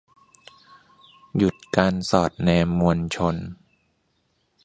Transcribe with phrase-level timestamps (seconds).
[1.37, 3.35] หยุดการสอดแนมมวลชน